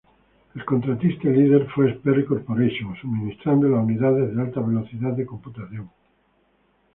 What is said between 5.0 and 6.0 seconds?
de computación.